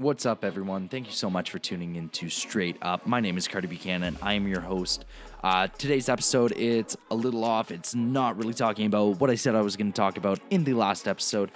What's 0.00 0.26
up, 0.26 0.44
everyone? 0.44 0.88
Thank 0.88 1.08
you 1.08 1.12
so 1.12 1.28
much 1.28 1.50
for 1.50 1.58
tuning 1.58 1.96
in 1.96 2.08
to 2.10 2.30
Straight 2.30 2.76
Up. 2.82 3.04
My 3.04 3.18
name 3.18 3.36
is 3.36 3.48
Carter 3.48 3.66
Buchanan. 3.66 4.16
I 4.22 4.34
am 4.34 4.46
your 4.46 4.60
host. 4.60 5.04
Uh, 5.42 5.66
today's 5.66 6.08
episode, 6.08 6.52
it's 6.52 6.96
a 7.10 7.16
little 7.16 7.42
off. 7.42 7.72
It's 7.72 7.96
not 7.96 8.36
really 8.36 8.54
talking 8.54 8.86
about 8.86 9.18
what 9.18 9.28
I 9.28 9.34
said 9.34 9.56
I 9.56 9.60
was 9.60 9.76
going 9.76 9.90
to 9.90 9.96
talk 9.96 10.16
about 10.16 10.38
in 10.50 10.62
the 10.62 10.74
last 10.74 11.08
episode. 11.08 11.50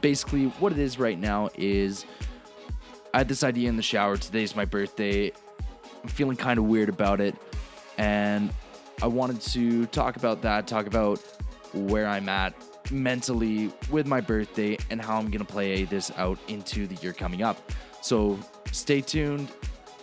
Basically, 0.00 0.44
what 0.60 0.70
it 0.70 0.78
is 0.78 1.00
right 1.00 1.18
now 1.18 1.50
is 1.56 2.06
I 3.12 3.18
had 3.18 3.26
this 3.26 3.42
idea 3.42 3.68
in 3.68 3.74
the 3.74 3.82
shower. 3.82 4.16
Today's 4.16 4.54
my 4.54 4.64
birthday. 4.64 5.32
I'm 6.00 6.08
feeling 6.08 6.36
kind 6.36 6.60
of 6.60 6.66
weird 6.66 6.90
about 6.90 7.20
it. 7.20 7.34
And 7.96 8.54
I 9.02 9.08
wanted 9.08 9.40
to 9.40 9.86
talk 9.86 10.14
about 10.14 10.40
that, 10.42 10.68
talk 10.68 10.86
about 10.86 11.18
where 11.72 12.06
I'm 12.06 12.28
at 12.28 12.54
mentally 12.90 13.70
with 13.90 14.06
my 14.06 14.20
birthday 14.20 14.76
and 14.90 15.00
how 15.00 15.18
I'm 15.18 15.26
going 15.26 15.44
to 15.44 15.52
play 15.52 15.84
this 15.84 16.10
out 16.16 16.38
into 16.48 16.86
the 16.86 16.94
year 16.96 17.12
coming 17.12 17.42
up. 17.42 17.72
So 18.00 18.38
stay 18.72 19.00
tuned. 19.00 19.48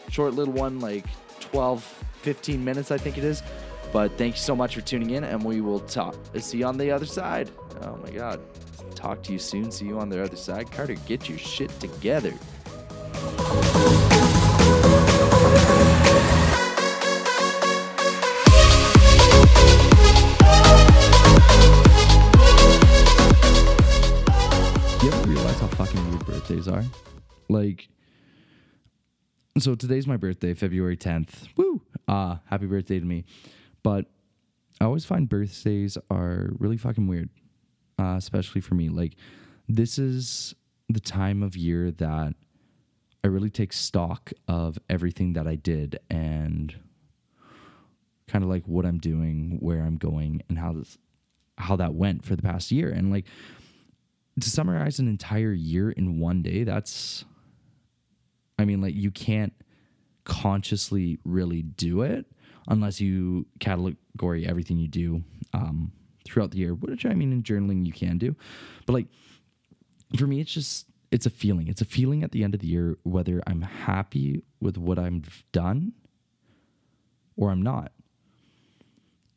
Short 0.09 0.33
little 0.33 0.53
one, 0.53 0.79
like 0.79 1.05
12, 1.39 1.83
15 2.21 2.63
minutes, 2.63 2.91
I 2.91 2.97
think 2.97 3.17
it 3.17 3.23
is. 3.23 3.41
But 3.91 4.17
thank 4.17 4.35
you 4.35 4.39
so 4.39 4.55
much 4.55 4.75
for 4.75 4.81
tuning 4.81 5.11
in, 5.11 5.23
and 5.23 5.43
we 5.43 5.61
will 5.61 5.79
talk. 5.79 6.15
See 6.37 6.59
you 6.59 6.65
on 6.65 6.77
the 6.77 6.91
other 6.91 7.05
side. 7.05 7.49
Oh 7.81 7.97
my 8.03 8.09
God. 8.11 8.41
Talk 8.93 9.23
to 9.23 9.33
you 9.33 9.39
soon. 9.39 9.71
See 9.71 9.85
you 9.85 9.99
on 9.99 10.09
the 10.09 10.21
other 10.21 10.35
side. 10.35 10.71
Carter, 10.71 10.95
get 11.05 11.29
your 11.29 11.37
shit 11.37 11.69
together. 11.79 12.33
Like, 27.49 27.87
so 29.57 29.75
today's 29.75 30.07
my 30.07 30.17
birthday, 30.17 30.53
February 30.53 30.97
10th. 30.97 31.47
Woo! 31.55 31.81
Uh, 32.07 32.37
happy 32.45 32.65
birthday 32.65 32.99
to 32.99 33.05
me. 33.05 33.25
But 33.83 34.05
I 34.81 34.85
always 34.85 35.05
find 35.05 35.29
birthdays 35.29 35.97
are 36.09 36.49
really 36.59 36.77
fucking 36.77 37.07
weird, 37.07 37.29
uh, 37.99 38.15
especially 38.17 38.61
for 38.61 38.75
me. 38.75 38.89
Like, 38.89 39.15
this 39.69 39.97
is 39.97 40.55
the 40.89 40.99
time 40.99 41.41
of 41.43 41.55
year 41.55 41.91
that 41.91 42.33
I 43.23 43.27
really 43.27 43.49
take 43.49 43.73
stock 43.73 44.31
of 44.47 44.77
everything 44.89 45.33
that 45.33 45.47
I 45.47 45.55
did 45.55 45.99
and 46.09 46.75
kind 48.27 48.43
of 48.43 48.49
like 48.49 48.67
what 48.67 48.85
I'm 48.85 48.99
doing, 48.99 49.57
where 49.61 49.81
I'm 49.81 49.97
going, 49.97 50.41
and 50.49 50.57
how 50.57 50.73
this, 50.73 50.97
how 51.57 51.75
that 51.77 51.93
went 51.93 52.25
for 52.25 52.35
the 52.35 52.41
past 52.43 52.71
year. 52.71 52.89
And 52.89 53.11
like, 53.11 53.25
to 54.39 54.49
summarize 54.49 54.99
an 54.99 55.07
entire 55.07 55.53
year 55.53 55.91
in 55.91 56.19
one 56.19 56.41
day, 56.41 56.63
that's 56.63 57.25
I 58.57 58.65
mean, 58.65 58.81
like 58.81 58.95
you 58.95 59.11
can't 59.11 59.53
consciously 60.23 61.19
really 61.23 61.61
do 61.61 62.01
it 62.01 62.25
unless 62.67 62.99
you 62.99 63.45
category 63.59 64.47
everything 64.47 64.77
you 64.79 64.87
do 64.87 65.23
um, 65.53 65.91
throughout 66.25 66.51
the 66.51 66.57
year, 66.57 66.73
which 66.73 67.05
I 67.05 67.13
mean 67.13 67.31
in 67.31 67.43
journaling 67.43 67.85
you 67.85 67.93
can 67.93 68.17
do. 68.17 68.35
But 68.85 68.93
like 68.93 69.07
for 70.17 70.27
me, 70.27 70.39
it's 70.41 70.53
just 70.53 70.87
it's 71.11 71.25
a 71.25 71.29
feeling. 71.29 71.67
It's 71.67 71.81
a 71.81 71.85
feeling 71.85 72.23
at 72.23 72.31
the 72.31 72.43
end 72.43 72.53
of 72.53 72.61
the 72.61 72.67
year 72.67 72.97
whether 73.03 73.41
I'm 73.47 73.61
happy 73.61 74.43
with 74.59 74.77
what 74.77 74.99
I've 74.99 75.43
done 75.51 75.93
or 77.37 77.51
I'm 77.51 77.61
not. 77.61 77.91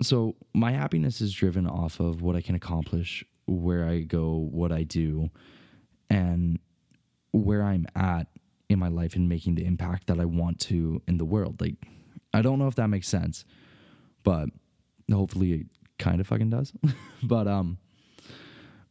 So 0.01 0.37
my 0.55 0.73
happiness 0.73 1.21
is 1.21 1.33
driven 1.33 1.67
off 1.67 2.01
of 2.01 2.23
what 2.23 2.37
I 2.37 2.41
can 2.41 2.55
accomplish, 2.55 3.25
where 3.49 3.89
I 3.89 4.01
go, 4.01 4.49
what 4.51 4.73
I 4.73 4.83
do, 4.83 5.31
and 6.11 6.59
where 7.33 7.63
I'm 7.63 7.87
at 7.97 8.29
in 8.69 8.79
my 8.79 8.89
life 8.89 9.17
and 9.17 9.29
making 9.29 9.55
the 9.55 9.65
impact 9.65 10.07
that 10.09 10.21
I 10.21 10.25
want 10.27 10.61
to 10.61 11.03
in 11.09 11.17
the 11.19 11.25
world. 11.25 11.61
Like, 11.61 11.77
I 12.35 12.43
don't 12.43 12.59
know 12.59 12.69
if 12.69 12.75
that 12.75 12.89
makes 12.89 13.09
sense, 13.09 13.45
but 14.23 14.51
hopefully 15.11 15.53
it 15.53 15.67
kind 15.99 16.21
of 16.21 16.27
fucking 16.27 16.51
does. 16.51 16.73
but 17.23 17.49
um, 17.49 17.79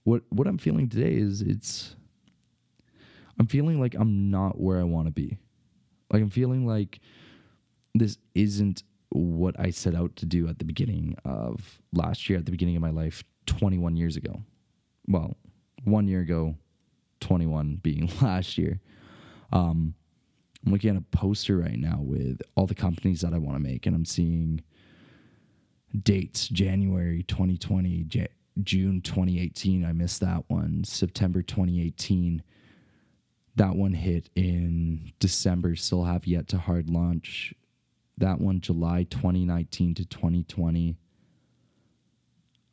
what 0.04 0.24
what 0.30 0.48
I'm 0.48 0.58
feeling 0.58 0.90
today 0.90 1.14
is 1.14 1.42
it's 1.42 1.96
I'm 3.40 3.48
feeling 3.48 3.80
like 3.80 3.96
I'm 3.96 4.32
not 4.32 4.60
where 4.60 4.80
I 4.80 4.84
want 4.84 5.08
to 5.08 5.12
be. 5.12 5.38
Like 6.12 6.22
I'm 6.22 6.30
feeling 6.30 6.66
like 6.66 7.00
this 7.94 8.18
isn't 8.34 8.84
what 9.10 9.60
I 9.60 9.70
set 9.70 9.96
out 9.96 10.16
to 10.18 10.26
do 10.26 10.48
at 10.48 10.60
the 10.60 10.66
beginning 10.66 11.16
of 11.24 11.82
last 11.94 12.30
year, 12.30 12.40
at 12.40 12.46
the 12.46 12.52
beginning 12.52 12.76
of 12.76 12.82
my 12.82 12.90
life, 12.90 13.24
21 13.48 13.96
years 13.96 14.16
ago. 14.16 14.42
Well, 15.08 15.36
one 15.84 16.08
year 16.08 16.22
ago, 16.22 16.56
21 17.22 17.80
being 17.82 18.12
last 18.22 18.58
year. 18.58 18.80
Um, 19.52 19.96
I'm 20.66 20.72
looking 20.72 20.90
at 20.90 20.98
a 20.98 21.18
poster 21.18 21.58
right 21.58 21.80
now 21.80 22.00
with 22.02 22.42
all 22.56 22.68
the 22.68 22.76
companies 22.76 23.22
that 23.22 23.34
I 23.34 23.38
want 23.38 23.56
to 23.58 23.64
make, 23.64 23.86
and 23.86 23.96
I'm 23.96 24.06
seeing 24.06 24.62
dates 26.04 26.48
January 26.50 27.24
2020, 27.24 28.04
J- 28.04 28.28
June 28.64 29.02
2018. 29.02 29.86
I 29.86 29.94
missed 29.94 30.20
that 30.22 30.44
one. 30.48 30.84
September 30.84 31.42
2018. 31.42 32.44
That 33.56 33.76
one 33.76 33.94
hit 33.94 34.30
in 34.36 35.14
December, 35.20 35.76
still 35.76 36.04
have 36.04 36.28
yet 36.28 36.48
to 36.50 36.58
hard 36.58 36.90
launch. 36.90 37.54
That 38.18 38.40
one, 38.40 38.60
July 38.62 39.04
2019 39.10 39.96
to 39.96 40.06
2020. 40.06 40.98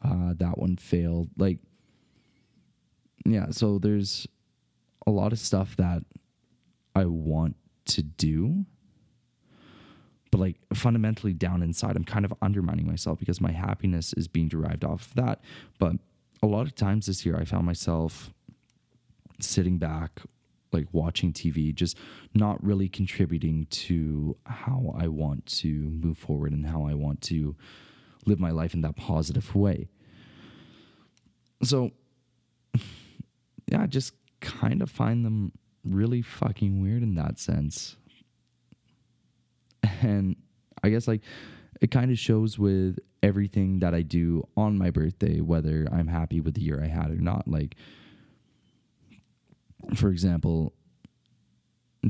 Uh, 0.04 0.34
that 0.36 0.58
one 0.58 0.76
failed. 0.76 1.30
Like, 1.38 1.58
yeah, 3.24 3.50
so 3.50 3.78
there's 3.78 4.26
a 5.06 5.10
lot 5.10 5.32
of 5.32 5.38
stuff 5.38 5.76
that 5.76 6.02
I 6.94 7.06
want 7.06 7.56
to 7.86 8.02
do. 8.02 8.66
But 10.30 10.40
like 10.40 10.56
fundamentally 10.74 11.32
down 11.32 11.62
inside, 11.62 11.96
I'm 11.96 12.04
kind 12.04 12.24
of 12.24 12.34
undermining 12.42 12.86
myself 12.86 13.18
because 13.18 13.40
my 13.40 13.52
happiness 13.52 14.12
is 14.14 14.28
being 14.28 14.48
derived 14.48 14.84
off 14.84 15.06
of 15.06 15.14
that. 15.14 15.40
But 15.78 15.96
a 16.42 16.46
lot 16.46 16.66
of 16.66 16.74
times 16.74 17.06
this 17.06 17.24
year, 17.24 17.36
I 17.38 17.44
found 17.44 17.64
myself 17.64 18.32
sitting 19.40 19.78
back, 19.78 20.20
like 20.72 20.88
watching 20.92 21.32
TV, 21.32 21.74
just 21.74 21.96
not 22.34 22.62
really 22.64 22.88
contributing 22.88 23.66
to 23.70 24.36
how 24.44 24.94
I 24.98 25.06
want 25.06 25.46
to 25.46 25.68
move 25.68 26.18
forward 26.18 26.52
and 26.52 26.66
how 26.66 26.84
I 26.84 26.94
want 26.94 27.20
to 27.22 27.54
live 28.26 28.40
my 28.40 28.50
life 28.50 28.74
in 28.74 28.80
that 28.82 28.96
positive 28.96 29.54
way. 29.54 29.88
So, 31.62 31.92
yeah, 33.70 33.82
I 33.82 33.86
just 33.86 34.12
kind 34.40 34.82
of 34.82 34.90
find 34.90 35.24
them 35.24 35.52
really 35.84 36.22
fucking 36.22 36.82
weird 36.82 37.02
in 37.02 37.14
that 37.14 37.38
sense. 37.38 37.96
And 40.02 40.36
I 40.82 40.90
guess 40.90 41.08
like 41.08 41.22
it 41.80 41.90
kind 41.90 42.10
of 42.10 42.18
shows 42.18 42.58
with 42.58 42.98
everything 43.22 43.80
that 43.80 43.94
I 43.94 44.02
do 44.02 44.46
on 44.56 44.78
my 44.78 44.90
birthday, 44.90 45.40
whether 45.40 45.88
I'm 45.90 46.08
happy 46.08 46.40
with 46.40 46.54
the 46.54 46.62
year 46.62 46.82
I 46.82 46.88
had 46.88 47.10
or 47.10 47.16
not. 47.16 47.48
Like, 47.48 47.76
for 49.94 50.08
example, 50.08 50.74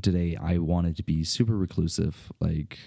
today 0.03 0.37
I 0.41 0.59
wanted 0.59 0.97
to 0.97 1.03
be 1.03 1.25
super 1.25 1.57
reclusive. 1.57 2.33
Like, 2.41 2.79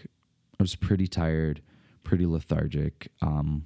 I 0.60 0.64
was 0.64 0.76
pretty 0.76 1.08
tired, 1.08 1.62
pretty 2.08 2.26
lethargic. 2.26 3.12
Um, 3.22 3.66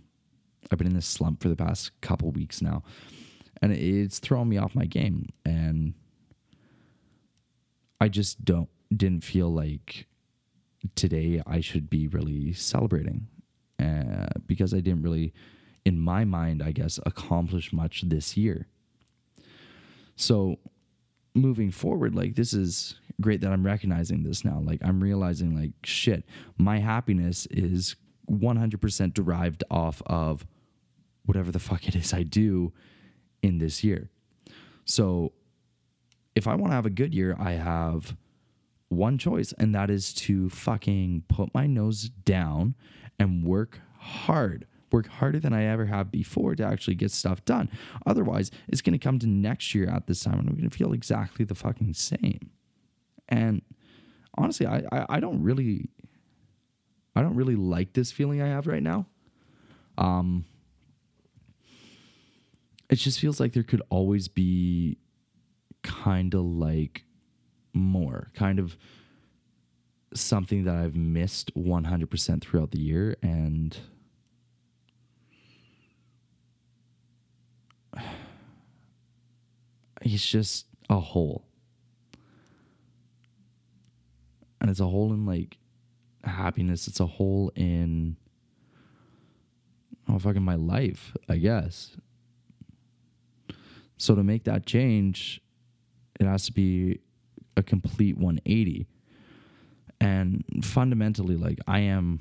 I've 0.71 0.77
been 0.79 0.87
in 0.87 0.95
this 0.95 1.05
slump 1.05 1.43
for 1.43 1.47
the 1.47 1.55
past 1.55 1.91
couple 2.01 2.31
weeks 2.31 2.59
now, 2.59 2.81
and 3.61 3.71
it's 3.71 4.17
thrown 4.17 4.49
me 4.49 4.57
off 4.57 4.73
my 4.73 4.85
game. 4.85 5.29
And 5.45 5.93
I 8.01 8.09
just 8.09 8.43
don't 8.43 8.67
didn't 8.95 9.23
feel 9.23 9.53
like 9.53 10.07
today 10.95 11.41
I 11.45 11.61
should 11.61 11.87
be 11.87 12.07
really 12.07 12.51
celebrating 12.53 13.27
uh, 13.79 14.27
because 14.47 14.73
I 14.73 14.79
didn't 14.79 15.03
really, 15.03 15.33
in 15.85 15.99
my 15.99 16.25
mind, 16.25 16.63
I 16.63 16.71
guess, 16.71 16.99
accomplish 17.05 17.71
much 17.71 18.01
this 18.01 18.35
year. 18.35 18.67
So 20.15 20.57
moving 21.35 21.69
forward, 21.69 22.15
like 22.15 22.33
this 22.33 22.53
is 22.53 22.95
great 23.21 23.41
that 23.41 23.51
I'm 23.51 23.65
recognizing 23.65 24.23
this 24.23 24.43
now. 24.43 24.59
Like 24.65 24.81
I'm 24.83 24.99
realizing, 24.99 25.55
like 25.55 25.73
shit, 25.83 26.25
my 26.57 26.79
happiness 26.79 27.45
is 27.51 27.95
100% 28.29 29.13
derived 29.13 29.63
off 29.69 30.01
of 30.05 30.45
whatever 31.25 31.51
the 31.51 31.59
fuck 31.59 31.87
it 31.87 31.95
is 31.95 32.13
I 32.13 32.23
do 32.23 32.73
in 33.41 33.57
this 33.57 33.83
year. 33.83 34.09
So 34.85 35.33
if 36.35 36.47
I 36.47 36.55
want 36.55 36.71
to 36.71 36.75
have 36.75 36.85
a 36.85 36.91
good 36.91 37.13
year, 37.13 37.35
I 37.39 37.53
have 37.53 38.15
one 38.89 39.17
choice, 39.17 39.53
and 39.57 39.73
that 39.73 39.89
is 39.89 40.13
to 40.13 40.49
fucking 40.49 41.23
put 41.27 41.53
my 41.53 41.65
nose 41.67 42.09
down 42.09 42.75
and 43.19 43.43
work 43.43 43.79
hard. 43.97 44.67
Work 44.91 45.07
harder 45.07 45.39
than 45.39 45.53
I 45.53 45.63
ever 45.65 45.85
have 45.85 46.11
before 46.11 46.55
to 46.55 46.65
actually 46.65 46.95
get 46.95 47.11
stuff 47.11 47.45
done. 47.45 47.69
Otherwise, 48.05 48.51
it's 48.67 48.81
going 48.81 48.91
to 48.91 48.99
come 48.99 49.19
to 49.19 49.27
next 49.27 49.73
year 49.73 49.89
at 49.89 50.07
this 50.07 50.21
time, 50.23 50.39
and 50.39 50.49
I'm 50.49 50.55
going 50.55 50.69
to 50.69 50.77
feel 50.77 50.91
exactly 50.91 51.45
the 51.45 51.55
fucking 51.55 51.93
same. 51.93 52.49
And 53.29 53.61
honestly, 54.37 54.67
I, 54.67 54.83
I, 54.91 55.05
I 55.09 55.19
don't 55.21 55.41
really, 55.41 55.89
I 57.15 57.21
don't 57.21 57.35
really 57.35 57.55
like 57.55 57.93
this 57.93 58.11
feeling 58.11 58.41
I 58.41 58.47
have 58.47 58.67
right 58.67 58.83
now. 58.83 59.05
Um, 59.97 60.45
it 62.89 62.95
just 62.95 63.19
feels 63.19 63.39
like 63.39 63.53
there 63.53 63.63
could 63.63 63.81
always 63.89 64.27
be 64.27 64.97
kind 65.81 66.33
of 66.33 66.43
like 66.43 67.03
more. 67.73 68.31
Kind 68.35 68.59
of 68.59 68.77
something 70.13 70.65
that 70.65 70.75
I've 70.75 70.95
missed 70.95 71.55
100% 71.55 72.41
throughout 72.41 72.71
the 72.71 72.79
year. 72.79 73.15
And 73.21 73.77
it's 80.01 80.25
just 80.25 80.65
a 80.89 80.99
hole. 80.99 81.45
And 84.59 84.69
it's 84.69 84.79
a 84.79 84.85
hole 84.85 85.13
in 85.13 85.25
like 85.25 85.57
happiness. 86.23 86.87
It's 86.87 86.99
a 86.99 87.05
hole 87.05 87.51
in 87.55 88.17
oh 90.07 90.19
fucking 90.19 90.43
my 90.43 90.55
life, 90.55 91.15
I 91.29 91.37
guess. 91.37 91.95
So 93.97 94.15
to 94.15 94.23
make 94.23 94.45
that 94.45 94.65
change, 94.65 95.41
it 96.19 96.25
has 96.25 96.45
to 96.47 96.53
be 96.53 96.99
a 97.55 97.63
complete 97.63 98.17
180. 98.17 98.87
And 99.99 100.43
fundamentally, 100.63 101.37
like 101.37 101.59
I 101.67 101.79
am 101.79 102.19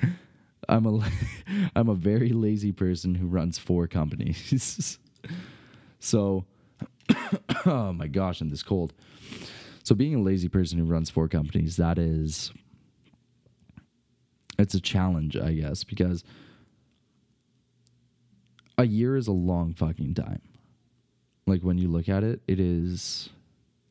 I'm 0.68 0.86
a 0.86 1.00
I'm 1.76 1.88
a 1.88 1.94
very 1.94 2.30
lazy 2.30 2.72
person 2.72 3.14
who 3.14 3.26
runs 3.26 3.58
four 3.58 3.88
companies. 3.88 4.98
so 5.98 6.44
oh 7.66 7.92
my 7.92 8.06
gosh, 8.06 8.40
and 8.40 8.50
this 8.50 8.62
cold. 8.62 8.92
So 9.82 9.94
being 9.94 10.14
a 10.14 10.20
lazy 10.20 10.48
person 10.48 10.78
who 10.78 10.84
runs 10.84 11.10
four 11.10 11.26
companies, 11.28 11.76
that 11.76 11.98
is 11.98 12.52
it's 14.60 14.74
a 14.74 14.80
challenge, 14.80 15.36
I 15.36 15.52
guess, 15.54 15.84
because 15.84 16.24
a 18.78 18.86
year 18.86 19.16
is 19.16 19.26
a 19.26 19.32
long 19.32 19.74
fucking 19.74 20.14
time. 20.14 20.42
Like 21.46 21.62
when 21.62 21.78
you 21.78 21.88
look 21.88 22.08
at 22.08 22.22
it, 22.22 22.40
it 22.46 22.60
is 22.60 23.30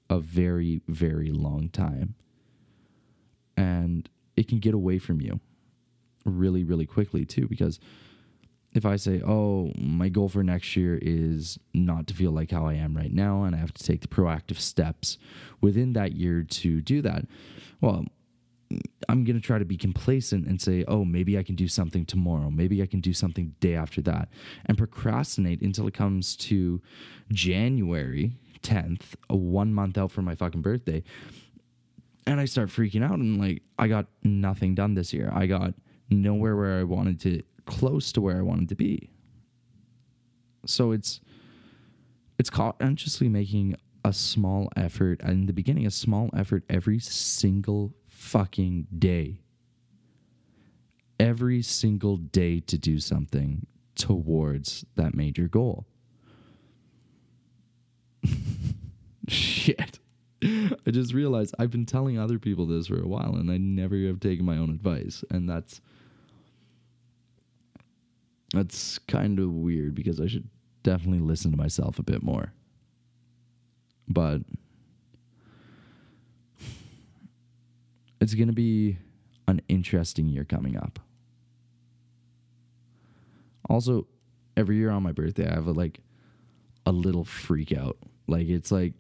a 0.10 0.20
very, 0.20 0.82
very 0.88 1.32
long 1.32 1.70
time. 1.70 2.16
And 3.58 4.10
it 4.36 4.48
can 4.48 4.60
get 4.60 4.74
away 4.74 5.00
from 5.00 5.22
you 5.22 5.40
really, 6.26 6.64
really 6.64 6.86
quickly 6.86 7.26
too, 7.26 7.48
because 7.48 7.80
if 8.74 8.86
I 8.86 8.98
say, 8.98 9.22
oh, 9.26 9.74
my 9.78 10.10
goal 10.10 10.30
for 10.30 10.44
next 10.44 10.76
year 10.76 11.00
is 11.02 11.58
not 11.74 12.08
to 12.08 12.14
feel 12.14 12.32
like 12.32 12.52
how 12.52 12.66
I 12.66 12.76
am 12.76 12.96
right 12.96 13.12
now, 13.12 13.44
and 13.44 13.56
I 13.56 13.58
have 13.60 13.74
to 13.74 13.84
take 13.84 14.02
the 14.02 14.08
proactive 14.08 14.60
steps 14.60 15.18
within 15.60 15.94
that 15.94 16.14
year 16.14 16.44
to 16.44 16.82
do 16.82 17.02
that, 17.02 17.26
well, 17.82 18.06
I'm 19.08 19.24
going 19.24 19.36
to 19.36 19.42
try 19.42 19.58
to 19.58 19.66
be 19.66 19.78
complacent 19.78 20.46
and 20.46 20.62
say, 20.62 20.86
oh, 20.88 21.04
maybe 21.04 21.38
I 21.38 21.44
can 21.44 21.56
do 21.56 21.68
something 21.68 22.06
tomorrow. 22.06 22.52
Maybe 22.52 22.84
I 22.84 22.86
can 22.86 23.02
do 23.02 23.14
something 23.14 23.56
day 23.60 23.76
after 23.76 24.02
that 24.04 24.30
and 24.66 24.78
procrastinate 24.78 25.62
until 25.62 25.88
it 25.88 25.96
comes 25.96 26.36
to 26.38 26.82
January 27.32 28.38
10th, 28.62 29.16
a 29.30 29.36
one 29.36 29.74
month 29.74 29.98
out 29.98 30.12
from 30.12 30.26
my 30.26 30.36
fucking 30.36 30.62
birthday. 30.62 31.02
And 32.28 32.40
I 32.40 32.46
start 32.46 32.70
freaking 32.70 33.04
out 33.04 33.18
and 33.18 33.40
like, 33.40 33.64
I 33.80 33.88
got 33.88 34.06
nothing 34.24 34.76
done 34.76 34.94
this 34.94 35.14
year. 35.14 35.32
I 35.34 35.48
got 35.48 35.74
nowhere 36.12 36.56
where 36.56 36.80
I 36.80 36.84
wanted 36.84 37.20
to, 37.22 37.42
close 37.66 38.12
to 38.12 38.22
where 38.22 38.38
I 38.38 38.42
wanted 38.42 38.70
to 38.70 38.76
be. 38.76 39.10
So 40.68 40.92
it's, 40.92 41.22
it's 42.38 42.52
consciously 42.52 43.30
making 43.30 43.76
a 44.06 44.14
small 44.14 44.70
effort 44.76 45.22
and 45.22 45.32
in 45.32 45.46
the 45.48 45.54
beginning, 45.54 45.88
a 45.88 45.92
small 45.92 46.30
effort 46.36 46.64
every 46.70 47.00
single 47.00 47.94
fucking 48.20 48.86
day. 48.98 49.40
Every 51.20 51.62
single 51.62 52.18
day 52.18 52.60
to 52.60 52.78
do 52.78 53.00
something 53.00 53.66
towards 53.96 54.86
that 54.96 55.16
major 55.16 55.48
goal. 55.48 55.88
Shit. 59.28 60.00
I 60.44 60.92
just 60.92 61.14
realized 61.14 61.56
I've 61.58 61.72
been 61.72 61.86
telling 61.86 62.20
other 62.20 62.40
people 62.40 62.66
this 62.66 62.88
for 62.88 63.02
a 63.02 63.08
while 63.08 63.36
and 63.36 63.50
I 63.50 63.58
never 63.58 63.98
have 64.08 64.20
taken 64.20 64.46
my 64.46 64.58
own 64.58 64.70
advice. 64.70 65.24
And 65.32 65.50
that's 65.50 65.82
that's 68.54 69.00
kind 69.00 69.40
of 69.40 69.54
weird 69.54 69.96
because 69.96 70.20
I 70.20 70.28
should 70.28 70.50
definitely 70.84 71.20
listen 71.20 71.52
to 71.52 71.58
myself 71.58 72.00
a 72.00 72.04
bit 72.04 72.24
more. 72.24 72.54
But 74.08 74.42
it's 78.20 78.34
going 78.34 78.48
to 78.48 78.54
be 78.54 78.98
an 79.48 79.62
interesting 79.68 80.28
year 80.28 80.44
coming 80.44 80.78
up. 80.78 81.00
Also, 83.70 84.08
every 84.58 84.78
year 84.78 84.90
on 84.90 85.04
my 85.04 85.12
birthday, 85.12 85.50
I 85.50 85.54
have 85.54 85.68
a, 85.68 85.72
like 85.72 86.00
a 86.86 86.92
little 86.92 87.24
freak 87.24 87.72
out. 87.72 87.98
Like 88.28 88.48
it's 88.48 88.72
like 88.72 88.94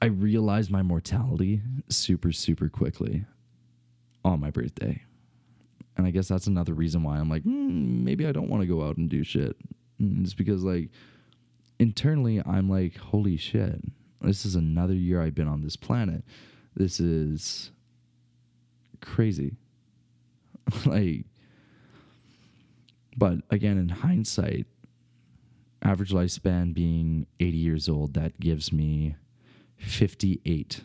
I 0.00 0.06
realize 0.06 0.70
my 0.70 0.82
mortality 0.82 1.62
super 1.88 2.32
super 2.32 2.68
quickly 2.68 3.24
on 4.24 4.40
my 4.40 4.50
birthday. 4.50 5.02
And 5.96 6.06
I 6.06 6.10
guess 6.10 6.28
that's 6.28 6.46
another 6.46 6.74
reason 6.74 7.02
why 7.02 7.18
I'm 7.18 7.28
like, 7.28 7.42
mm, 7.42 8.04
maybe 8.04 8.26
I 8.26 8.32
don't 8.32 8.48
want 8.48 8.62
to 8.62 8.68
go 8.68 8.86
out 8.86 8.96
and 8.96 9.08
do 9.08 9.24
shit. 9.24 9.56
Mm, 10.00 10.22
it's 10.22 10.34
because 10.34 10.62
like 10.62 10.90
internally 11.78 12.40
I'm 12.46 12.70
like, 12.70 12.96
holy 12.96 13.36
shit, 13.36 13.80
this 14.20 14.44
is 14.44 14.54
another 14.54 14.94
year 14.94 15.20
I've 15.20 15.34
been 15.34 15.48
on 15.48 15.62
this 15.62 15.76
planet. 15.76 16.22
This 16.78 17.00
is 17.00 17.72
crazy. 19.00 19.56
like, 20.86 21.24
but 23.16 23.38
again, 23.50 23.78
in 23.78 23.88
hindsight, 23.88 24.66
average 25.82 26.12
lifespan 26.12 26.72
being 26.72 27.26
80 27.40 27.56
years 27.56 27.88
old, 27.88 28.14
that 28.14 28.38
gives 28.38 28.72
me 28.72 29.16
58 29.78 30.82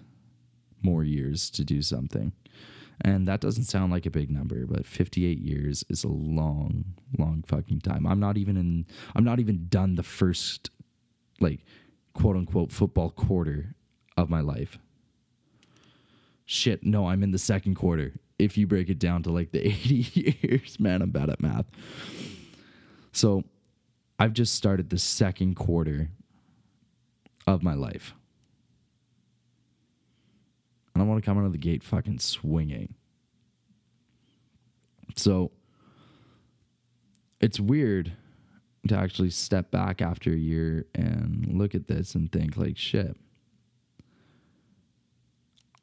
more 0.82 1.04
years 1.04 1.52
to 1.52 1.64
do 1.64 1.84
something. 1.84 2.34
And 3.02 3.28
that 3.28 3.40
doesn't 3.40 3.66
sound 3.66 3.92
like 3.92 4.08
a 4.08 4.12
big 4.12 4.32
number, 4.32 4.66
but 4.66 4.88
58 4.88 5.38
years 5.38 5.86
is 5.90 6.04
a 6.04 6.08
long, 6.08 6.86
long 7.20 7.44
fucking 7.48 7.82
time. 7.82 8.08
I'm 8.08 8.20
not 8.20 8.38
even 8.38 8.58
in, 8.58 8.88
I'm 9.16 9.24
not 9.24 9.40
even 9.40 9.68
done 9.70 9.94
the 9.94 10.02
first, 10.02 10.72
like, 11.40 11.60
quote 12.16 12.36
unquote 12.36 12.72
football 12.72 13.12
quarter 13.12 13.76
of 14.18 14.32
my 14.32 14.42
life 14.42 14.80
shit, 16.46 16.84
no, 16.84 17.08
I'm 17.08 17.24
in 17.24 17.32
the 17.32 17.38
second 17.38 17.76
quarter. 17.76 18.14
If 18.40 18.58
you 18.58 18.68
break 18.68 18.90
it 18.90 19.00
down 19.00 19.24
to 19.24 19.32
like 19.32 19.52
the 19.52 19.66
80 19.68 20.40
years, 20.42 20.80
man, 20.80 21.02
I'm 21.02 21.12
bad 21.12 21.30
at 21.30 21.42
math. 21.42 21.66
So 23.12 23.44
I've 24.20 24.34
just 24.34 24.56
started 24.56 24.90
the 24.90 24.98
second 24.98 25.56
quarter 25.56 26.10
of 27.46 27.64
my 27.64 27.74
life. 27.74 28.14
And 30.94 31.02
I 31.02 31.06
want 31.06 31.24
to 31.24 31.26
come 31.26 31.38
out 31.38 31.46
of 31.46 31.52
the 31.52 31.58
gate 31.58 31.84
fucking 31.84 32.20
swinging. 32.20 32.94
So 35.16 35.52
it's 37.42 37.60
weird 37.60 38.14
to 38.88 38.96
actually 38.96 39.30
step 39.30 39.72
back 39.72 40.02
after 40.02 40.32
a 40.32 40.38
year 40.38 40.86
and 40.94 41.48
look 41.48 41.74
at 41.74 41.88
this 41.88 42.16
and 42.16 42.32
think, 42.32 42.58
like, 42.58 42.78
shit, 42.78 43.18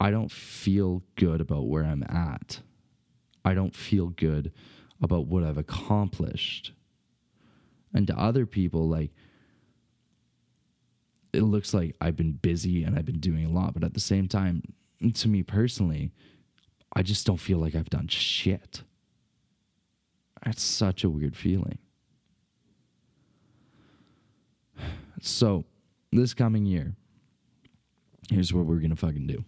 I 0.01 0.11
don't 0.11 0.33
feel 0.33 1.03
good 1.17 1.43
about 1.43 1.69
where 1.69 1.85
I'm 1.85 2.03
at. 2.05 2.61
I 3.45 3.53
don't 3.53 3.77
feel 3.77 4.07
good 4.09 4.51
about 5.03 5.27
what 5.27 5.45
I've 5.45 5.59
accomplished. 5.59 6.73
And 7.93 8.07
to 8.07 8.19
other 8.19 8.47
people, 8.47 8.89
like, 8.89 9.11
it 11.35 11.43
looks 11.43 11.75
like 11.75 11.95
I've 12.01 12.17
been 12.17 12.33
busy 12.33 12.83
and 12.83 12.99
I've 12.99 13.05
been 13.05 13.21
doing 13.21 13.45
a 13.45 13.51
lot. 13.51 13.75
But 13.75 13.85
at 13.85 13.93
the 13.93 14.01
same 14.01 14.27
time, 14.27 14.63
to 15.15 15.29
me 15.29 15.43
personally, 15.43 16.13
I 16.95 17.03
just 17.03 17.27
don't 17.27 17.37
feel 17.37 17.59
like 17.59 17.75
I've 17.75 17.91
done 17.91 18.09
shit. 18.09 18.83
That's 20.45 20.63
such 20.63 21.05
a 21.05 21.11
weird 21.11 21.37
feeling. 21.37 21.79
So, 25.23 25.67
this 26.13 26.33
coming 26.33 26.65
year, 26.65 26.95
here's 28.31 28.55
what 28.55 28.65
we're 28.65 28.79
going 28.79 28.89
to 28.89 28.97
fucking 28.97 29.27
do. 29.27 29.45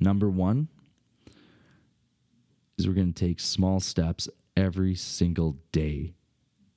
Number 0.00 0.28
one 0.28 0.68
is 2.78 2.86
we're 2.86 2.94
going 2.94 3.12
to 3.12 3.26
take 3.26 3.40
small 3.40 3.80
steps 3.80 4.28
every 4.56 4.94
single 4.94 5.56
day 5.72 6.14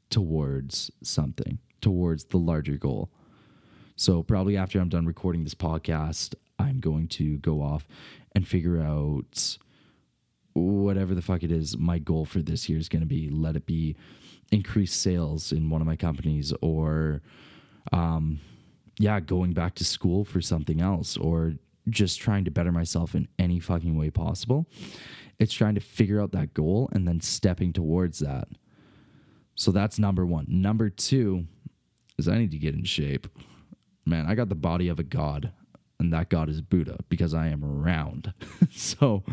towards 0.09 0.91
something, 1.03 1.59
towards 1.81 2.25
the 2.25 2.37
larger 2.37 2.77
goal. 2.77 3.09
So, 3.95 4.23
probably 4.23 4.55
after 4.55 4.79
I'm 4.79 4.89
done 4.89 5.05
recording 5.05 5.43
this 5.43 5.55
podcast, 5.55 6.33
I'm 6.57 6.79
going 6.79 7.07
to 7.09 7.37
go 7.37 7.61
off 7.61 7.85
and 8.33 8.47
figure 8.47 8.81
out 8.81 9.57
whatever 10.53 11.13
the 11.13 11.21
fuck 11.21 11.43
it 11.43 11.51
is 11.51 11.77
my 11.77 11.99
goal 11.99 12.25
for 12.25 12.41
this 12.41 12.69
year 12.69 12.79
is 12.79 12.89
going 12.89 13.01
to 13.01 13.07
be. 13.07 13.29
Let 13.29 13.55
it 13.55 13.65
be 13.65 13.95
increased 14.51 15.01
sales 15.01 15.51
in 15.51 15.69
one 15.69 15.81
of 15.81 15.87
my 15.87 15.95
companies 15.95 16.53
or, 16.61 17.21
um, 17.91 18.39
yeah, 18.97 19.19
going 19.19 19.53
back 19.53 19.75
to 19.75 19.85
school 19.85 20.23
for 20.23 20.41
something 20.41 20.81
else 20.81 21.17
or 21.17 21.53
just 21.89 22.19
trying 22.19 22.45
to 22.45 22.51
better 22.51 22.71
myself 22.71 23.15
in 23.15 23.27
any 23.37 23.59
fucking 23.59 23.97
way 23.97 24.09
possible. 24.09 24.67
It's 25.39 25.53
trying 25.53 25.75
to 25.75 25.81
figure 25.81 26.21
out 26.21 26.31
that 26.33 26.53
goal 26.53 26.89
and 26.91 27.07
then 27.07 27.21
stepping 27.21 27.73
towards 27.73 28.19
that. 28.19 28.47
So 29.55 29.71
that's 29.71 29.99
number 29.99 30.25
one. 30.25 30.45
Number 30.47 30.89
two 30.89 31.45
is 32.17 32.27
I 32.27 32.37
need 32.37 32.51
to 32.51 32.57
get 32.57 32.75
in 32.75 32.83
shape. 32.83 33.27
man, 34.05 34.25
I 34.25 34.35
got 34.35 34.49
the 34.49 34.55
body 34.55 34.87
of 34.87 34.99
a 34.99 35.03
god, 35.03 35.51
and 35.99 36.11
that 36.13 36.29
god 36.29 36.49
is 36.49 36.61
Buddha 36.61 36.97
because 37.09 37.33
I 37.33 37.47
am 37.47 37.63
round. 37.63 38.33
so 38.71 39.23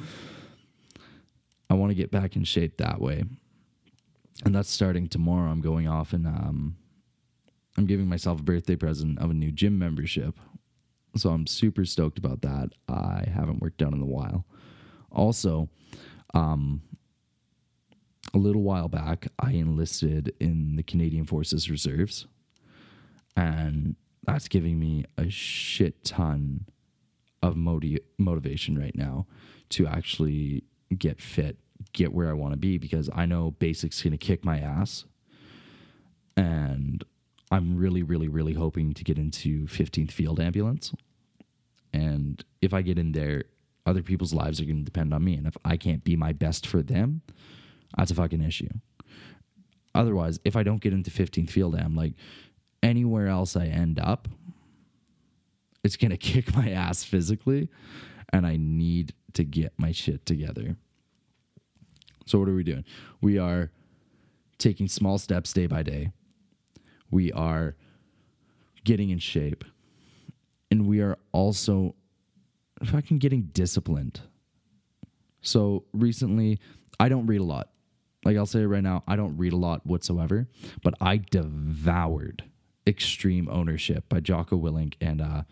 I 1.68 1.74
want 1.74 1.90
to 1.90 1.94
get 1.94 2.10
back 2.10 2.36
in 2.36 2.44
shape 2.44 2.76
that 2.78 3.00
way. 3.00 3.24
And 4.44 4.54
that's 4.54 4.70
starting 4.70 5.08
tomorrow. 5.08 5.50
I'm 5.50 5.60
going 5.60 5.88
off 5.88 6.12
and 6.12 6.26
um, 6.26 6.76
I'm 7.76 7.86
giving 7.86 8.08
myself 8.08 8.40
a 8.40 8.42
birthday 8.42 8.76
present 8.76 9.18
of 9.18 9.30
a 9.30 9.34
new 9.34 9.50
gym 9.50 9.78
membership. 9.78 10.38
So 11.16 11.30
I'm 11.30 11.46
super 11.46 11.84
stoked 11.84 12.18
about 12.18 12.42
that. 12.42 12.70
I 12.88 13.24
haven't 13.32 13.60
worked 13.60 13.82
out 13.82 13.92
in 13.92 14.00
a 14.00 14.06
while. 14.06 14.44
Also, 15.10 15.68
um, 16.34 16.82
a 18.34 18.38
little 18.38 18.62
while 18.62 18.88
back, 18.88 19.28
I 19.38 19.52
enlisted 19.52 20.34
in 20.40 20.76
the 20.76 20.82
Canadian 20.82 21.24
Forces 21.24 21.70
Reserves, 21.70 22.26
and 23.36 23.96
that's 24.24 24.48
giving 24.48 24.78
me 24.78 25.04
a 25.16 25.30
shit 25.30 26.04
ton 26.04 26.66
of 27.42 27.56
moti- 27.56 28.00
motivation 28.18 28.78
right 28.78 28.94
now 28.94 29.26
to 29.70 29.86
actually 29.86 30.64
get 30.96 31.20
fit, 31.20 31.56
get 31.92 32.12
where 32.12 32.28
I 32.28 32.32
want 32.32 32.52
to 32.52 32.58
be 32.58 32.78
because 32.78 33.08
I 33.14 33.26
know 33.26 33.52
basics 33.52 34.02
going 34.02 34.12
to 34.12 34.18
kick 34.18 34.44
my 34.44 34.58
ass. 34.58 35.04
And 36.36 37.04
I'm 37.50 37.76
really, 37.76 38.02
really, 38.02 38.28
really 38.28 38.54
hoping 38.54 38.92
to 38.94 39.04
get 39.04 39.18
into 39.18 39.66
15th 39.66 40.10
Field 40.10 40.40
Ambulance. 40.40 40.92
And 41.92 42.44
if 42.60 42.74
I 42.74 42.82
get 42.82 42.98
in 42.98 43.12
there, 43.12 43.44
other 43.86 44.02
people's 44.02 44.34
lives 44.34 44.60
are 44.60 44.64
going 44.64 44.78
to 44.78 44.84
depend 44.84 45.14
on 45.14 45.24
me. 45.24 45.34
And 45.34 45.46
if 45.46 45.56
I 45.64 45.76
can't 45.76 46.02
be 46.04 46.16
my 46.16 46.32
best 46.32 46.66
for 46.66 46.82
them, 46.82 47.22
that's 47.96 48.10
a 48.10 48.14
fucking 48.14 48.42
issue. 48.42 48.68
Otherwise, 49.94 50.38
if 50.44 50.56
I 50.56 50.62
don't 50.62 50.80
get 50.80 50.92
into 50.92 51.10
15th 51.10 51.50
Field 51.50 51.74
I'm 51.74 51.96
like 51.96 52.14
anywhere 52.82 53.28
else 53.28 53.56
I 53.56 53.66
end 53.66 53.98
up, 53.98 54.28
it's 55.82 55.96
going 55.96 56.10
to 56.10 56.16
kick 56.16 56.54
my 56.54 56.70
ass 56.70 57.04
physically. 57.04 57.68
And 58.32 58.46
I 58.46 58.56
need 58.56 59.14
to 59.34 59.44
get 59.44 59.72
my 59.78 59.92
shit 59.92 60.26
together. 60.26 60.76
So, 62.26 62.40
what 62.40 62.48
are 62.48 62.54
we 62.54 62.64
doing? 62.64 62.84
We 63.20 63.38
are 63.38 63.70
taking 64.58 64.88
small 64.88 65.16
steps 65.16 65.52
day 65.52 65.66
by 65.66 65.84
day. 65.84 66.10
We 67.10 67.30
are 67.32 67.76
getting 68.84 69.10
in 69.10 69.20
shape. 69.20 69.64
And 70.70 70.86
we 70.86 71.00
are 71.00 71.16
also 71.32 71.94
fucking 72.84 73.18
getting 73.18 73.42
disciplined. 73.52 74.20
So, 75.40 75.84
recently, 75.92 76.58
I 76.98 77.08
don't 77.08 77.26
read 77.26 77.40
a 77.40 77.44
lot. 77.44 77.70
Like, 78.24 78.36
I'll 78.36 78.46
say 78.46 78.64
right 78.66 78.82
now, 78.82 79.04
I 79.06 79.14
don't 79.14 79.36
read 79.36 79.52
a 79.52 79.56
lot 79.56 79.86
whatsoever, 79.86 80.48
but 80.82 80.94
I 81.00 81.18
devoured 81.18 82.42
Extreme 82.86 83.48
Ownership 83.48 84.08
by 84.08 84.20
Jocko 84.20 84.58
Willink 84.58 84.94
and, 85.00 85.20
uh, 85.20 85.42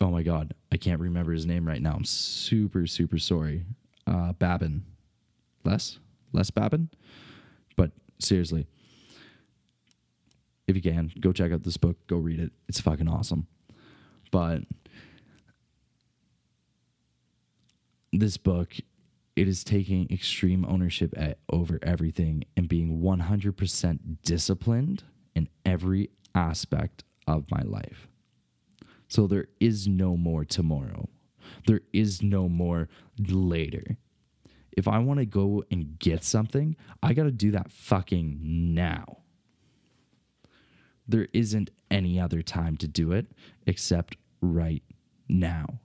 oh 0.00 0.10
my 0.10 0.22
God, 0.22 0.54
I 0.72 0.76
can't 0.76 1.00
remember 1.00 1.32
his 1.32 1.46
name 1.46 1.66
right 1.66 1.80
now. 1.80 1.92
I'm 1.94 2.04
super, 2.04 2.86
super 2.86 3.18
sorry. 3.18 3.64
Uh, 4.06 4.32
Babin. 4.32 4.84
Les? 5.64 5.98
Les 6.32 6.50
Babin? 6.50 6.88
But 7.76 7.92
seriously, 8.18 8.66
if 10.66 10.76
you 10.76 10.82
can, 10.82 11.12
go 11.20 11.32
check 11.32 11.52
out 11.52 11.62
this 11.62 11.76
book, 11.76 11.96
go 12.06 12.16
read 12.16 12.40
it. 12.40 12.52
It's 12.68 12.80
fucking 12.80 13.08
awesome. 13.08 13.46
But 14.30 14.62
this 18.12 18.36
book, 18.36 18.74
it 19.36 19.48
is 19.48 19.64
taking 19.64 20.08
extreme 20.10 20.64
ownership 20.66 21.14
at, 21.16 21.38
over 21.50 21.78
everything 21.82 22.44
and 22.56 22.68
being 22.68 23.00
100% 23.00 23.98
disciplined 24.22 25.04
in 25.34 25.48
every 25.64 26.10
aspect 26.34 27.04
of 27.26 27.50
my 27.50 27.62
life. 27.62 28.08
So 29.08 29.26
there 29.26 29.46
is 29.60 29.88
no 29.88 30.16
more 30.16 30.44
tomorrow. 30.44 31.08
There 31.66 31.80
is 31.92 32.22
no 32.22 32.48
more 32.48 32.88
later. 33.18 33.96
If 34.76 34.86
I 34.86 34.98
want 34.98 35.18
to 35.20 35.26
go 35.26 35.64
and 35.70 35.98
get 35.98 36.22
something, 36.22 36.76
I 37.02 37.14
got 37.14 37.24
to 37.24 37.32
do 37.32 37.50
that 37.52 37.70
fucking 37.70 38.38
now. 38.42 39.18
There 41.06 41.28
isn't 41.32 41.70
any 41.90 42.20
other 42.20 42.42
time 42.42 42.76
to 42.78 42.88
do 42.88 43.12
it 43.12 43.26
except 43.66 44.16
right 44.40 44.82
now. 45.28 45.80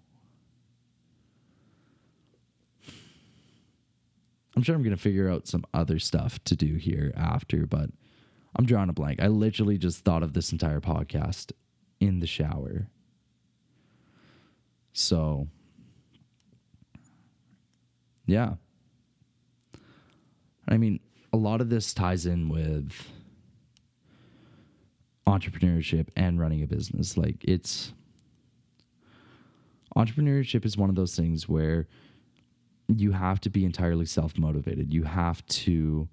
I'm 4.55 4.61
sure 4.61 4.75
I'm 4.75 4.83
going 4.83 4.95
to 4.95 5.01
figure 5.01 5.29
out 5.29 5.47
some 5.47 5.65
other 5.73 5.97
stuff 5.97 6.43
to 6.43 6.55
do 6.55 6.75
here 6.75 7.11
after, 7.17 7.65
but 7.65 7.89
I'm 8.55 8.65
drawing 8.65 8.89
a 8.89 8.93
blank. 8.93 9.21
I 9.21 9.27
literally 9.27 9.77
just 9.77 10.05
thought 10.05 10.21
of 10.21 10.33
this 10.33 10.51
entire 10.51 10.79
podcast 10.79 11.51
in 11.99 12.19
the 12.19 12.27
shower. 12.27 12.87
So, 14.93 15.47
yeah. 18.27 18.53
I 20.67 20.77
mean, 20.77 20.99
a 21.31 21.37
lot 21.37 21.61
of 21.61 21.69
this 21.69 21.93
ties 21.93 22.27
in 22.27 22.47
with 22.47 23.11
entrepreneurship 25.27 26.07
and 26.15 26.39
running 26.39 26.63
a 26.63 26.67
business. 26.67 27.17
Like, 27.17 27.43
it's 27.43 27.93
entrepreneurship 29.95 30.65
is 30.65 30.77
one 30.77 30.89
of 30.89 30.95
those 30.95 31.15
things 31.15 31.47
where 31.47 31.87
you 32.87 33.11
have 33.11 33.39
to 33.41 33.49
be 33.49 33.65
entirely 33.65 34.05
self 34.05 34.37
motivated. 34.37 34.93
You 34.93 35.03
have 35.03 35.45
to 35.47 36.07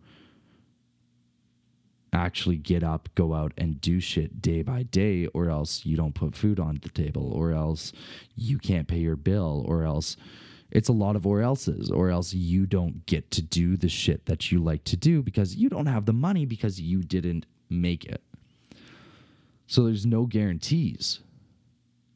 actually 2.12 2.56
get 2.56 2.82
up, 2.82 3.08
go 3.14 3.34
out 3.34 3.52
and 3.56 3.80
do 3.80 4.00
shit 4.00 4.42
day 4.42 4.62
by 4.62 4.82
day, 4.82 5.26
or 5.28 5.48
else 5.48 5.86
you 5.86 5.96
don't 5.96 6.14
put 6.14 6.34
food 6.34 6.58
on 6.58 6.78
the 6.82 6.88
table, 6.88 7.32
or 7.32 7.52
else 7.52 7.92
you 8.36 8.58
can't 8.58 8.88
pay 8.88 8.98
your 8.98 9.16
bill, 9.16 9.64
or 9.68 9.84
else 9.84 10.16
it's 10.70 10.88
a 10.88 10.92
lot 10.92 11.16
of 11.16 11.26
or 11.26 11.40
else's, 11.40 11.90
or 11.90 12.10
else 12.10 12.32
you 12.32 12.66
don't 12.66 13.04
get 13.06 13.30
to 13.32 13.42
do 13.42 13.76
the 13.76 13.88
shit 13.88 14.26
that 14.26 14.52
you 14.52 14.62
like 14.62 14.84
to 14.84 14.96
do 14.96 15.22
because 15.22 15.56
you 15.56 15.68
don't 15.68 15.86
have 15.86 16.06
the 16.06 16.12
money 16.12 16.46
because 16.46 16.80
you 16.80 17.02
didn't 17.02 17.46
make 17.68 18.04
it. 18.04 18.22
So 19.70 19.84
there's 19.84 20.04
no 20.04 20.26
guarantees. 20.26 21.20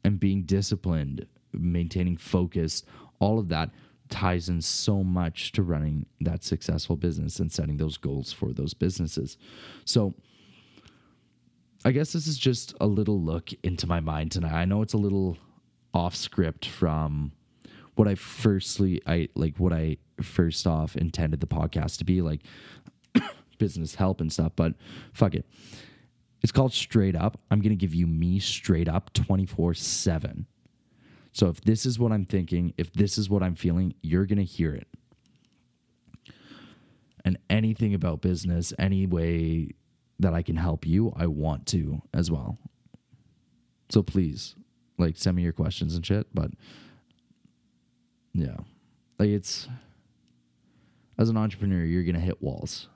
And 0.03 0.19
being 0.19 0.43
disciplined, 0.43 1.25
maintaining 1.53 2.17
focus, 2.17 2.83
all 3.19 3.39
of 3.39 3.47
that 3.47 3.69
ties 4.09 4.49
in 4.49 4.61
so 4.61 5.05
much 5.05 5.53
to 5.53 5.63
running 5.63 6.05
that 6.19 6.43
successful 6.43 6.97
business 6.97 7.39
and 7.39 7.49
setting 7.49 7.77
those 7.77 7.95
goals 7.95 8.33
for 8.33 8.51
those 8.51 8.73
businesses. 8.73 9.37
So, 9.85 10.13
I 11.85 11.91
guess 11.91 12.11
this 12.11 12.27
is 12.27 12.37
just 12.37 12.73
a 12.81 12.87
little 12.87 13.21
look 13.21 13.51
into 13.63 13.87
my 13.87 14.01
mind 14.01 14.33
tonight. 14.33 14.53
I 14.53 14.65
know 14.65 14.81
it's 14.81 14.93
a 14.93 14.97
little 14.97 15.37
off 15.93 16.13
script 16.13 16.65
from 16.65 17.31
what 17.95 18.05
I 18.05 18.15
firstly 18.15 19.01
I 19.07 19.29
like 19.33 19.55
what 19.57 19.71
I 19.71 19.95
first 20.21 20.67
off 20.67 20.97
intended 20.97 21.39
the 21.39 21.47
podcast 21.47 21.99
to 21.99 22.03
be 22.03 22.21
like 22.21 22.41
business 23.57 23.95
help 23.95 24.19
and 24.19 24.31
stuff, 24.31 24.51
but 24.57 24.73
fuck 25.13 25.35
it. 25.35 25.45
It's 26.45 26.51
called 26.51 26.73
straight 26.73 27.15
up. 27.15 27.41
I'm 27.49 27.59
going 27.59 27.71
to 27.71 27.75
give 27.75 27.95
you 27.95 28.05
me 28.05 28.37
straight 28.37 28.87
up 28.87 29.11
24/7. 29.15 30.45
So 31.31 31.47
if 31.47 31.59
this 31.61 31.87
is 31.87 31.97
what 31.97 32.11
I'm 32.11 32.23
thinking, 32.25 32.71
if 32.77 32.93
this 32.93 33.17
is 33.17 33.31
what 33.31 33.41
I'm 33.41 33.55
feeling, 33.55 33.95
you're 34.03 34.27
going 34.27 34.37
to 34.37 34.43
hear 34.43 34.75
it. 34.75 34.87
And 37.25 37.39
anything 37.49 37.95
about 37.95 38.21
business, 38.21 38.73
any 38.77 39.07
way 39.07 39.71
that 40.19 40.35
I 40.35 40.43
can 40.43 40.55
help 40.55 40.85
you, 40.85 41.11
I 41.17 41.25
want 41.25 41.65
to 41.69 42.03
as 42.13 42.29
well. 42.29 42.59
So 43.89 44.03
please, 44.03 44.55
like, 44.99 45.17
send 45.17 45.37
me 45.37 45.41
your 45.41 45.51
questions 45.51 45.95
and 45.95 46.05
shit. 46.05 46.27
But 46.31 46.51
yeah, 48.33 48.57
like, 49.17 49.29
it's 49.29 49.67
as 51.17 51.27
an 51.29 51.37
entrepreneur, 51.37 51.83
you're 51.83 52.03
going 52.03 52.13
to 52.13 52.21
hit 52.21 52.39
walls. 52.39 52.87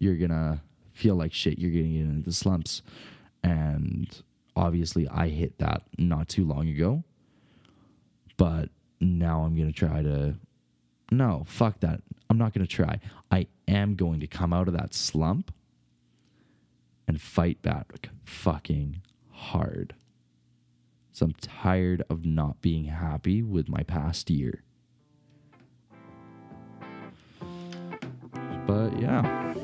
You're 0.00 0.16
going 0.16 0.30
to 0.30 0.60
feel 0.94 1.14
like 1.14 1.32
shit. 1.32 1.58
You're 1.58 1.70
getting 1.70 1.94
into 1.96 2.24
the 2.24 2.32
slumps. 2.32 2.82
And 3.42 4.08
obviously, 4.56 5.06
I 5.08 5.28
hit 5.28 5.58
that 5.58 5.82
not 5.98 6.28
too 6.28 6.44
long 6.44 6.68
ago 6.68 7.04
but 8.36 8.68
now 9.00 9.42
I'm 9.42 9.56
going 9.56 9.72
to 9.72 9.78
try 9.78 10.02
to. 10.02 10.36
No, 11.10 11.44
fuck 11.46 11.80
that. 11.80 12.00
I'm 12.28 12.38
not 12.38 12.52
going 12.54 12.66
to 12.66 12.72
try. 12.72 12.98
I 13.30 13.46
am 13.68 13.94
going 13.94 14.20
to 14.20 14.26
come 14.26 14.52
out 14.52 14.68
of 14.68 14.74
that 14.74 14.94
slump 14.94 15.52
and 17.06 17.20
fight 17.20 17.60
back 17.62 18.08
fucking 18.24 19.02
hard. 19.30 19.94
So 21.12 21.26
I'm 21.26 21.34
tired 21.34 22.02
of 22.10 22.24
not 22.24 22.60
being 22.60 22.86
happy 22.86 23.42
with 23.42 23.68
my 23.68 23.82
past 23.82 24.30
year. 24.30 24.62
But 28.66 28.98
yeah. 28.98 29.54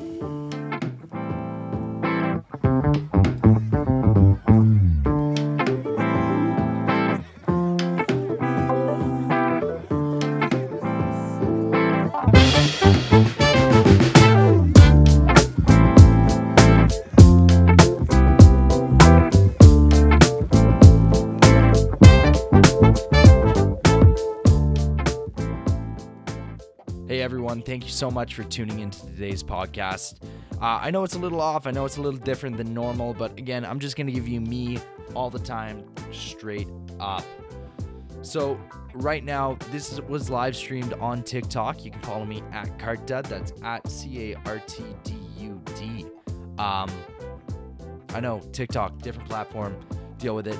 Everyone. 27.61 27.79
Thank 27.79 27.85
you 27.85 27.91
so 27.91 28.11
much 28.11 28.35
for 28.35 28.43
tuning 28.43 28.79
into 28.79 28.99
today's 29.07 29.43
podcast. 29.43 30.23
Uh, 30.61 30.79
I 30.81 30.91
know 30.91 31.03
it's 31.03 31.15
a 31.15 31.19
little 31.19 31.41
off. 31.41 31.67
I 31.67 31.71
know 31.71 31.85
it's 31.85 31.97
a 31.97 32.01
little 32.01 32.19
different 32.19 32.57
than 32.57 32.73
normal, 32.73 33.13
but 33.13 33.37
again, 33.37 33.65
I'm 33.65 33.79
just 33.79 33.95
going 33.95 34.07
to 34.07 34.13
give 34.13 34.27
you 34.27 34.41
me 34.41 34.79
all 35.15 35.29
the 35.29 35.39
time, 35.39 35.83
straight 36.11 36.67
up. 36.99 37.23
So, 38.21 38.59
right 38.93 39.23
now, 39.23 39.57
this 39.71 39.99
was 40.01 40.29
live 40.29 40.55
streamed 40.55 40.93
on 40.93 41.23
TikTok. 41.23 41.83
You 41.83 41.91
can 41.91 42.01
follow 42.01 42.25
me 42.25 42.43
at 42.51 42.77
Cartdud. 42.77 43.27
That's 43.27 43.53
at 43.63 43.87
C 43.89 44.33
A 44.33 44.37
R 44.45 44.59
T 44.59 44.83
D 45.03 45.15
U 45.39 45.61
D. 45.75 46.05
Um, 46.59 46.89
I 48.13 48.19
know 48.19 48.39
TikTok, 48.51 49.01
different 49.01 49.27
platform. 49.27 49.75
Deal 50.19 50.35
with 50.35 50.47
it. 50.47 50.59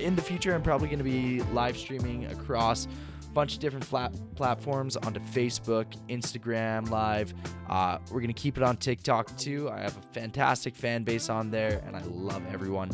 In 0.02 0.16
the 0.16 0.22
future, 0.22 0.54
I'm 0.54 0.62
probably 0.62 0.88
going 0.88 0.98
to 0.98 1.04
be 1.04 1.40
live 1.52 1.76
streaming 1.76 2.26
across 2.26 2.88
bunch 3.36 3.52
of 3.52 3.60
different 3.60 3.84
flat 3.84 4.14
platforms 4.34 4.96
onto 4.96 5.20
Facebook, 5.20 5.84
Instagram 6.08 6.88
Live. 6.88 7.34
Uh, 7.68 7.98
we're 8.10 8.20
going 8.20 8.28
to 8.28 8.32
keep 8.32 8.56
it 8.56 8.62
on 8.62 8.78
TikTok 8.78 9.36
too. 9.36 9.68
I 9.68 9.82
have 9.82 9.94
a 9.94 10.00
fantastic 10.14 10.74
fan 10.74 11.04
base 11.04 11.28
on 11.28 11.50
there, 11.50 11.82
and 11.86 11.94
I 11.94 12.00
love 12.04 12.42
everyone. 12.50 12.90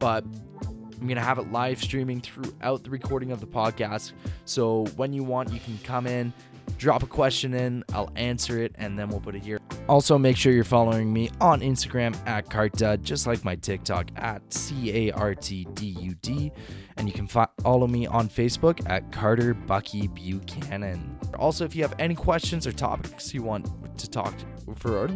But 0.00 0.24
I'm 0.64 1.06
going 1.06 1.14
to 1.14 1.20
have 1.20 1.38
it 1.38 1.52
live 1.52 1.80
streaming 1.80 2.20
throughout 2.20 2.82
the 2.82 2.90
recording 2.90 3.30
of 3.30 3.38
the 3.38 3.46
podcast. 3.46 4.10
So 4.44 4.86
when 4.96 5.12
you 5.12 5.22
want, 5.22 5.52
you 5.52 5.60
can 5.60 5.78
come 5.84 6.08
in, 6.08 6.32
drop 6.78 7.02
a 7.02 7.06
question 7.06 7.54
in, 7.54 7.84
I'll 7.92 8.10
answer 8.16 8.62
it, 8.62 8.72
and 8.76 8.98
then 8.98 9.08
we'll 9.08 9.20
put 9.20 9.34
it 9.34 9.44
here. 9.44 9.58
Also, 9.88 10.18
make 10.18 10.36
sure 10.36 10.52
you're 10.52 10.64
following 10.64 11.12
me 11.12 11.30
on 11.40 11.60
Instagram 11.60 12.16
at 12.26 12.48
Cartdud, 12.48 13.02
just 13.02 13.26
like 13.26 13.44
my 13.44 13.56
TikTok 13.56 14.10
at 14.16 14.42
C 14.52 15.08
A 15.08 15.12
R 15.12 15.34
T 15.34 15.66
D 15.74 15.86
U 16.00 16.14
D. 16.22 16.52
And 16.96 17.08
you 17.08 17.14
can 17.14 17.26
fo- 17.26 17.46
follow 17.62 17.86
me 17.86 18.06
on 18.06 18.28
Facebook 18.28 18.88
at 18.88 19.12
Carter 19.12 19.54
Bucky 19.54 20.08
Buchanan. 20.08 21.18
Also, 21.38 21.64
if 21.64 21.76
you 21.76 21.82
have 21.82 21.94
any 21.98 22.14
questions 22.14 22.66
or 22.66 22.72
topics 22.72 23.34
you 23.34 23.42
want 23.42 23.68
to 23.98 24.10
talk 24.10 24.34
for, 24.76 25.08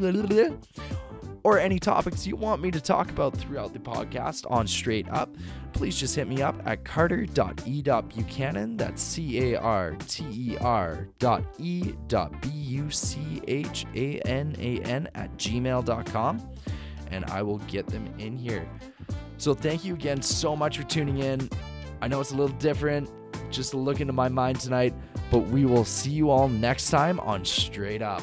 or 1.42 1.58
any 1.58 1.78
topics 1.78 2.26
you 2.26 2.36
want 2.36 2.62
me 2.62 2.70
to 2.70 2.80
talk 2.80 3.10
about 3.10 3.36
throughout 3.36 3.72
the 3.72 3.78
podcast 3.78 4.50
on 4.50 4.66
Straight 4.66 5.08
Up, 5.10 5.34
please 5.72 5.96
just 5.96 6.14
hit 6.14 6.28
me 6.28 6.42
up 6.42 6.56
at 6.64 6.84
carter.e.buchanan. 6.84 8.76
That's 8.76 9.02
C 9.02 9.52
A 9.52 9.60
R 9.60 9.96
T 10.06 10.24
E 10.30 10.56
R 10.60 11.08
dot 11.18 11.42
E 11.58 11.94
dot 12.08 12.40
B 12.42 12.48
U 12.48 12.90
C 12.90 13.42
H 13.48 13.86
A 13.94 14.20
N 14.20 14.54
A 14.58 14.78
N 14.80 15.08
at 15.14 15.36
gmail.com 15.36 16.50
and 17.10 17.24
I 17.26 17.42
will 17.42 17.58
get 17.58 17.86
them 17.86 18.06
in 18.18 18.36
here. 18.36 18.68
So 19.36 19.54
thank 19.54 19.84
you 19.84 19.94
again 19.94 20.22
so 20.22 20.54
much 20.54 20.76
for 20.78 20.84
tuning 20.84 21.18
in. 21.18 21.48
I 22.02 22.08
know 22.08 22.20
it's 22.20 22.32
a 22.32 22.36
little 22.36 22.56
different, 22.58 23.10
just 23.50 23.74
a 23.74 23.76
look 23.76 24.00
into 24.00 24.12
my 24.12 24.28
mind 24.28 24.60
tonight, 24.60 24.94
but 25.30 25.40
we 25.40 25.64
will 25.64 25.84
see 25.84 26.10
you 26.10 26.30
all 26.30 26.48
next 26.48 26.90
time 26.90 27.20
on 27.20 27.44
Straight 27.44 28.02
Up. 28.02 28.22